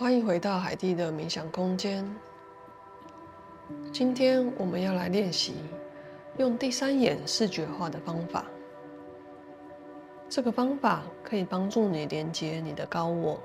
[0.00, 2.08] 欢迎回到海地的冥想空间。
[3.92, 5.56] 今天我们要来练习
[6.36, 8.44] 用第三眼视觉化的方法。
[10.28, 13.40] 这个方法可以帮助你连接你的高我，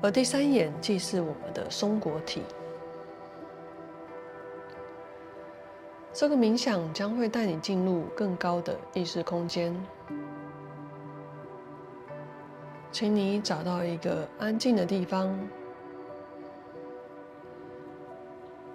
[0.00, 2.40] 而第三眼既是我们的松果体。
[6.14, 9.78] 这个冥想将会带你进入更高的意识空间。
[12.94, 15.36] 请你找到一个安静的地方，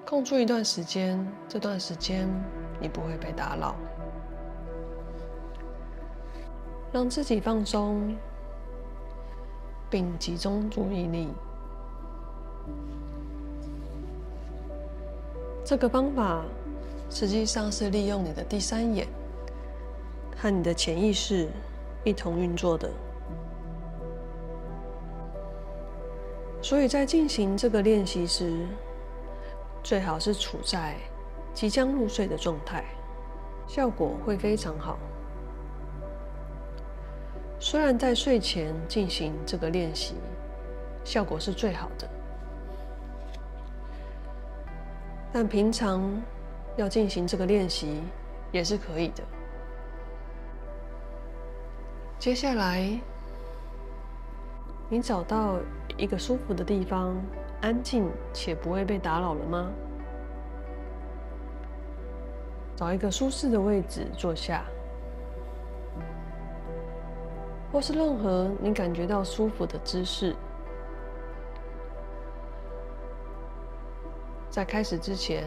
[0.06, 1.26] 空出一段时间。
[1.48, 2.28] 这段时间
[2.82, 3.78] 你不会被打扰，
[6.92, 8.14] 让自己放松，
[9.90, 11.30] 并集中注意力。
[15.64, 16.44] 这个方法
[17.10, 19.08] 实际上是利用你的第三眼
[20.36, 21.48] 和你的潜意识
[22.04, 22.92] 一同运作的。
[26.70, 28.68] 所以在进行这个练习时，
[29.82, 30.96] 最好是处在
[31.52, 32.86] 即将入睡的状态，
[33.68, 35.00] 效果会非常好。
[37.60, 40.14] 虽然在睡前进行这个练习，
[41.04, 42.08] 效果是最好的，
[45.34, 46.22] 但平常
[46.78, 48.00] 要进行这个练习
[48.52, 49.24] 也是可以的。
[52.20, 52.88] 接下来，
[54.88, 55.58] 你找到
[56.00, 57.14] 一个舒服的地方，
[57.62, 59.70] 安静且不会被打扰了吗？
[62.74, 64.64] 找一个舒适的位置坐下，
[67.70, 70.34] 或是任何你感觉到舒服的姿势。
[74.50, 75.44] 在开始之前，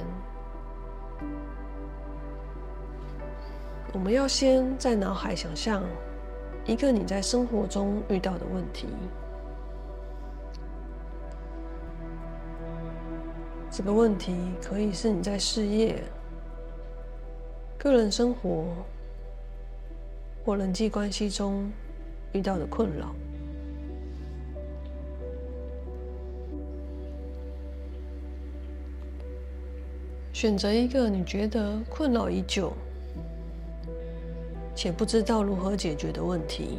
[3.95, 5.83] 我们要先在脑海想象
[6.67, 8.89] 一个你在生活中遇到的问题。
[13.75, 15.99] 这个问题可以是你在事业、
[17.79, 18.67] 个人生活
[20.45, 21.73] 或人际关系中
[22.35, 23.15] 遇到的困扰。
[30.35, 32.75] 选择一个你觉得困扰已久
[34.75, 36.77] 且不知道如何解决的问题。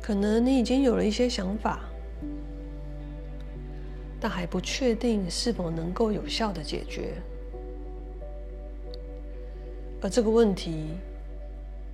[0.00, 1.80] 可能你已经有了一些想法。
[4.20, 7.14] 但还不确定是否能够有效的解决，
[10.00, 10.96] 而这个问题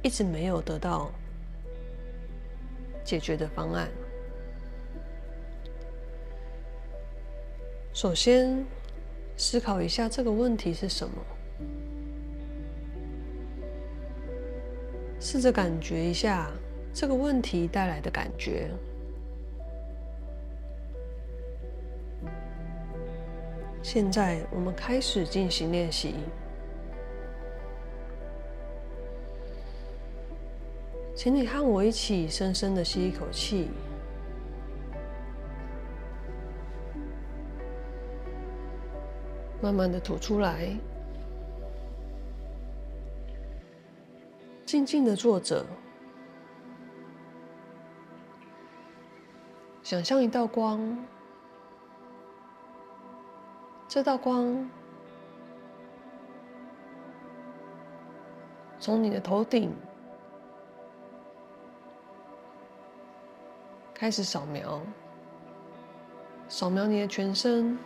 [0.02, 1.10] 一直没有得到
[3.04, 3.88] 解决的方案。
[7.92, 8.64] 首先，
[9.36, 11.14] 思考一下这个问题是什么，
[15.20, 16.50] 试着感觉一下
[16.94, 18.70] 这个问题带来的感觉。
[23.82, 26.14] 现在我们开始进行练习，
[31.14, 33.68] 请你和我一起深深的吸一口气，
[39.60, 40.68] 慢慢的吐出来，
[44.64, 45.66] 静静的坐着，
[49.82, 50.96] 想象一道光。
[53.94, 54.70] 这道光
[58.80, 59.70] 从你的头顶
[63.92, 64.80] 开始扫描，
[66.48, 67.78] 扫描你的全身。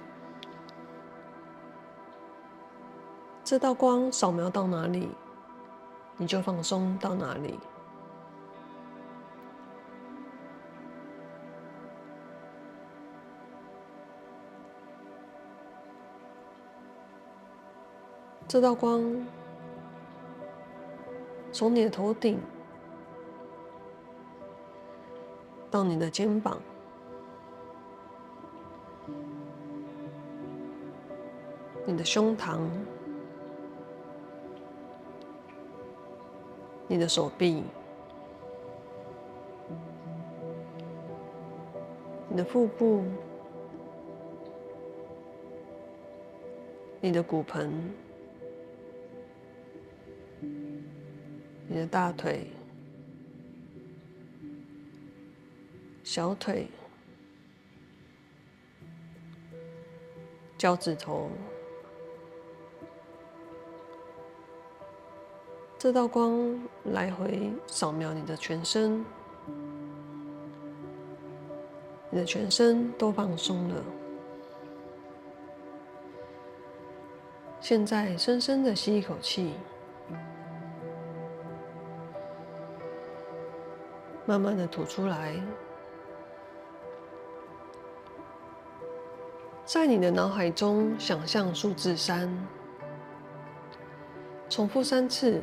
[3.43, 5.09] 这道光扫描到哪里，
[6.17, 7.59] 你就放松到哪里。
[18.49, 19.03] 这道光
[21.51, 22.41] 从你的头顶
[25.69, 26.59] 到你的肩膀，
[31.85, 32.61] 你的胸膛，
[36.87, 37.65] 你的手臂，
[42.29, 43.03] 你的腹部，
[47.01, 48.06] 你的骨盆。
[51.69, 52.47] 你的大腿、
[56.05, 56.69] 小腿、
[60.57, 61.29] 脚趾头，
[65.77, 69.05] 这道光来回扫描你的全身，
[72.11, 73.85] 你的全身都放松了。
[77.61, 79.53] 现在，深深的吸一口气，
[84.27, 85.41] 慢慢的吐出来。
[89.65, 92.29] 在你的脑海中想象数字三，
[94.49, 95.43] 重复三次，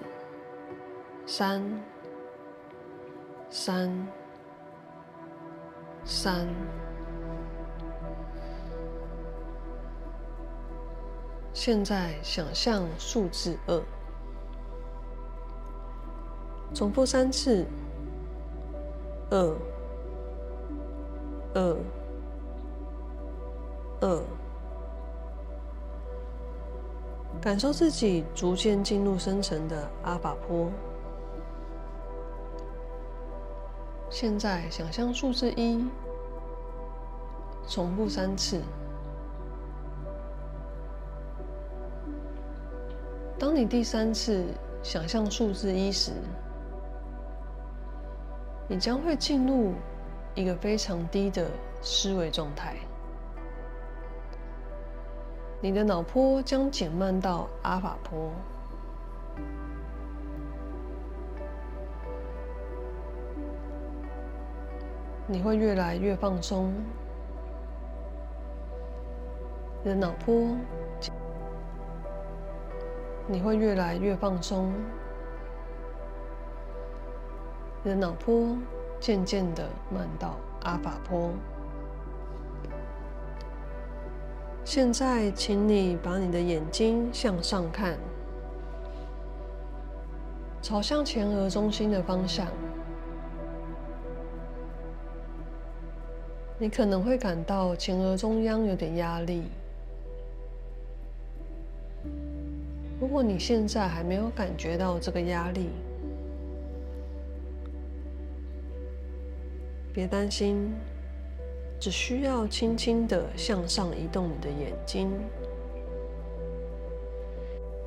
[1.26, 1.84] 三，
[3.50, 4.08] 三，
[6.06, 6.48] 三。
[11.54, 13.82] 现在想象数字二，
[16.74, 17.66] 重复三次，
[19.34, 19.56] 二，
[21.56, 21.78] 二。
[24.02, 24.22] 二，
[27.42, 30.70] 感受自己逐渐进入深层的阿法波。
[34.10, 35.84] 现在想象数字一，
[37.68, 38.62] 重复三次。
[43.40, 44.46] 当你第三次
[44.84, 46.12] 想象数字一时，
[48.74, 49.72] 你将会进入
[50.34, 51.48] 一个非常低的
[51.84, 52.76] 思维状态。
[55.62, 58.32] 你的脑波将减慢到阿法波，
[65.28, 66.74] 你会越来越放松。
[69.84, 70.58] 你的脑波，
[73.28, 74.74] 你会越来越放松。
[77.84, 78.58] 你的脑波
[79.00, 81.32] 渐渐的慢到阿法波。
[84.64, 87.98] 现在，请你把你的眼睛向上看，
[90.62, 92.48] 朝向前额中心的方向。
[96.58, 99.44] 你可能会感到前额中央有点压力。
[103.02, 105.70] 如果你现在还没有感觉到这个压力，
[109.94, 110.74] 别担心。
[111.80, 115.12] 只需要轻轻的向上移动你的眼睛，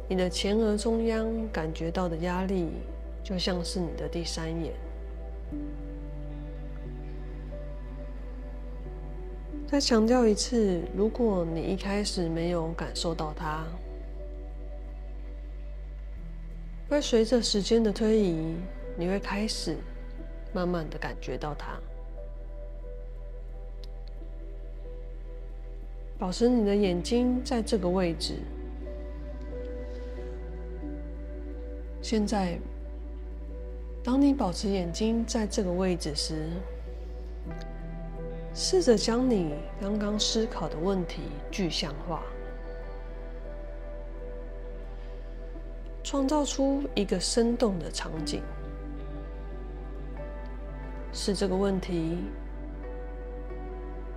[0.07, 2.69] 你的前额中央感觉到的压力，
[3.25, 4.75] 就像是你的第三眼。
[9.67, 13.65] 再强调一次，如果你一开始没有感受到它，
[16.91, 18.57] 会随着时间的推移，
[18.95, 19.75] 你会开始
[20.53, 21.81] 慢慢的感觉到它。
[26.19, 28.37] 保持你的眼睛在这个位置。
[32.01, 32.59] 现在，
[34.03, 36.49] 当你保持眼睛在这个位置时，
[38.55, 42.23] 试着将你刚刚思考的问题具象化，
[46.03, 48.41] 创造出一个生动的场景，
[51.13, 52.19] 使这个问题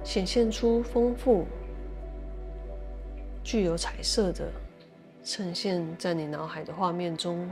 [0.03, 1.45] 显现出丰富。
[3.49, 4.47] 具有彩色的
[5.23, 7.49] 呈现在你脑海的画面中，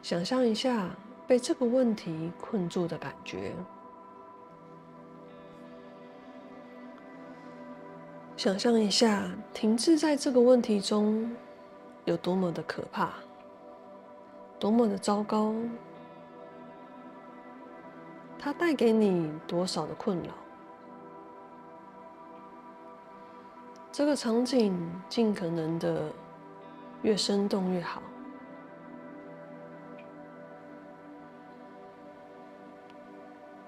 [0.00, 0.88] 想象一下
[1.26, 3.52] 被这个问题困住的感觉，
[8.34, 11.36] 想象一下停滞在这个问题中
[12.06, 13.12] 有多么的可怕，
[14.58, 15.54] 多么的糟糕，
[18.38, 20.32] 它带给你多少的困扰。
[23.96, 24.76] 这个场景
[25.08, 26.10] 尽可能的
[27.02, 28.02] 越生动越好。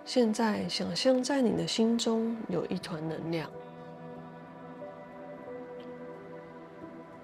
[0.04, 3.48] 现在，想象在你的心中有一团能量，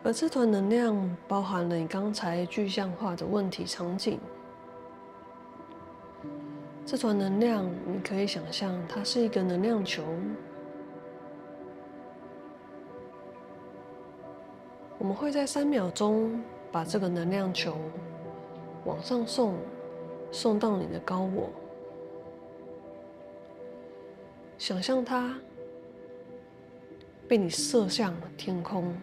[0.05, 4.21] 而这团能量包含了你刚才具象化的问题场景。
[6.87, 10.05] 这团能量，你可以想象它是一个能量球。
[15.03, 16.41] 我们会在三秒钟
[16.71, 17.77] 把这个能量球
[18.85, 19.57] 往上送，
[20.31, 21.51] 送到你的高我。
[24.59, 25.37] 想象它
[27.27, 28.95] 被你射向天空。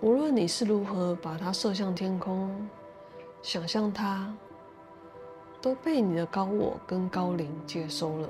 [0.00, 2.66] 无论你是如何把它射向天空，
[3.42, 4.34] 想象它
[5.60, 8.28] 都被你的高我跟高灵接收了。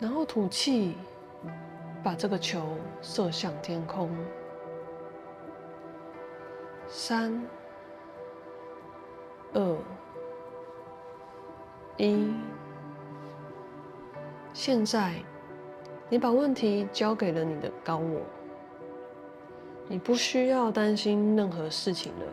[0.00, 0.96] 然后吐气，
[2.02, 4.10] 把这个球射向天空。
[6.88, 7.40] 三、
[9.52, 9.76] 二、
[11.98, 12.32] 一。
[14.54, 15.14] 现在，
[16.08, 18.20] 你把问题交给了你的高我，
[19.86, 22.26] 你不需要担心任何事情了。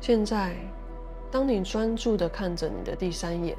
[0.00, 0.56] 现在，
[1.32, 3.56] 当你专注的看着你的第三眼，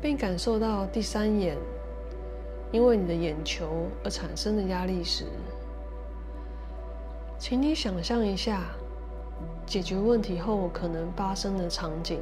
[0.00, 1.56] 并感受到第三眼
[2.72, 5.26] 因为你的眼球而产生的压力时，
[7.38, 8.62] 请你想象一下。
[9.66, 12.20] 解决问题后可能发生的场景，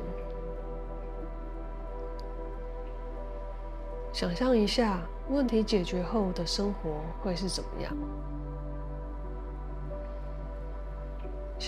[4.13, 5.01] 想象一下
[5.31, 7.97] 问题解决后的生活会是怎么样？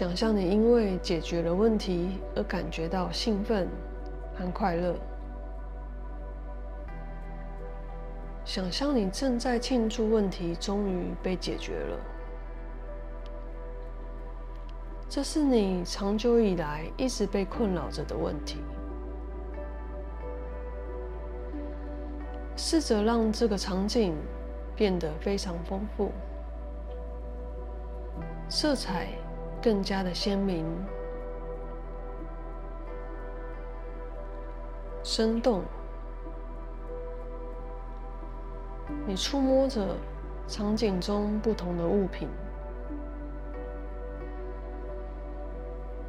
[0.01, 3.69] 想象你因为解决了问题而感觉到兴奋
[4.35, 4.95] 和快乐。
[8.47, 11.99] 想象你正在庆祝问题终于被解决了。
[15.07, 18.57] 这是你长久以来一直被困扰着的问题。
[22.57, 24.17] 试着让这个场景
[24.75, 26.11] 变得非常丰富，
[28.49, 29.09] 色彩
[29.63, 30.65] 更加的鲜明、
[35.03, 35.63] 生动。
[39.07, 39.97] 你触摸着
[40.47, 42.29] 场景中不同的物品。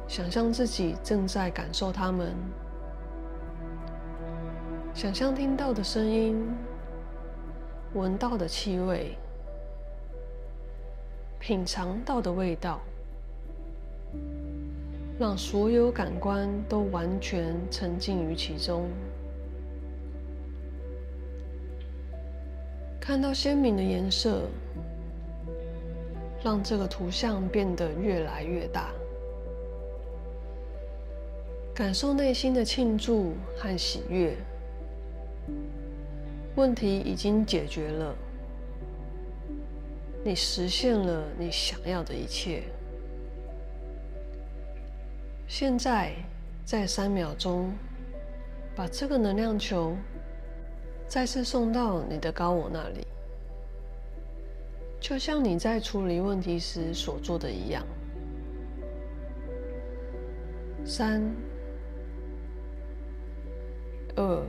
[0.08, 2.34] 想象自己正在感受它们，
[4.92, 6.54] 想象听到的声音，
[7.94, 9.16] 闻到的气味，
[11.38, 12.78] 品尝到的味道，
[15.18, 18.88] 让所有感官都完全沉浸于其中，
[23.00, 24.42] 看到鲜明的颜色，
[26.42, 28.90] 让这个图像变得越来越大。
[31.74, 34.36] 感受内心的庆祝和喜悦，
[36.54, 38.14] 问题已经解决了，
[40.24, 42.62] 你实现了你想要的一切。
[45.54, 46.14] 现在，
[46.64, 47.70] 在三秒钟，
[48.74, 49.94] 把这个能量球
[51.06, 53.06] 再次送到你的高我那里，
[54.98, 57.84] 就像你在处理问题时所做的一样。
[60.86, 61.22] 三。
[64.16, 64.42] 二、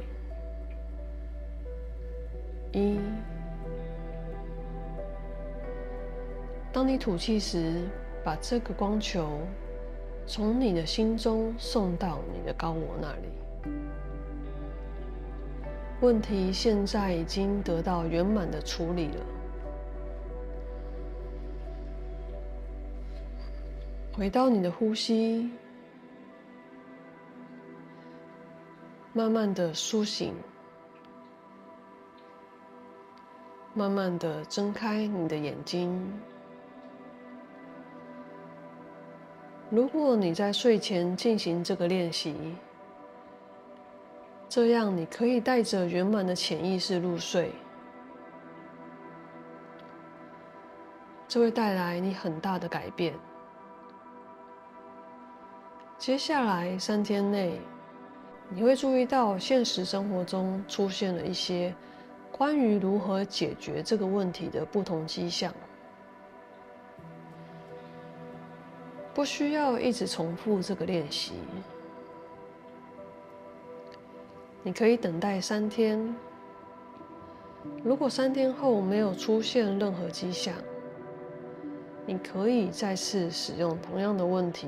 [2.72, 2.98] 一。
[6.72, 7.90] 当你吐气时，
[8.24, 9.42] 把这个光球
[10.26, 13.30] 从你的心中送到你的高我那里。
[16.02, 19.26] 问题现在已经得到圆满的处理了。
[24.14, 25.50] 回到你的呼吸。
[29.16, 30.34] 慢慢的苏醒，
[33.76, 36.12] 慢慢的睁开你的眼睛。
[39.74, 42.36] 如果你在睡前进行这个练习，
[44.48, 47.52] 这样你可以带着圆满的潜意识入睡，
[51.28, 53.16] 这会带来你很大的改变。
[55.98, 57.60] 接下来三天内。
[58.50, 61.74] 你会注意到现实生活中出现了一些
[62.32, 65.52] 关于如何解决这个问题的不同迹象，
[69.14, 71.34] 不需要一直重复这个练习。
[74.64, 76.16] 你可以等待三天，
[77.84, 80.54] 如果三天后没有出现任何迹象，
[82.06, 84.68] 你可以再次使用同样的问题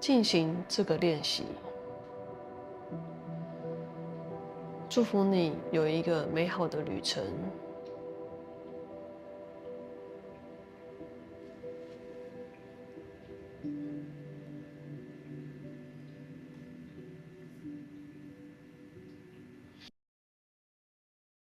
[0.00, 1.44] 进行这个练习。
[4.88, 7.22] 祝福你有一个美好的旅程。